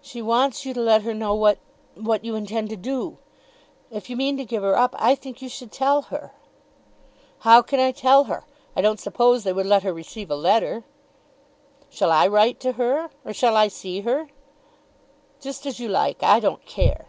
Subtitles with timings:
[0.00, 1.58] "She wants you to let her know what,
[1.96, 3.18] what you intend to do.
[3.90, 6.30] If you mean to give her up, I think you should tell her."
[7.40, 8.44] "How can I tell her?
[8.76, 10.84] I don't suppose they would let her receive a letter."
[11.90, 14.28] "Shall I write to her; or shall I see her?"
[15.40, 16.22] "Just as you like.
[16.22, 17.06] I don't care."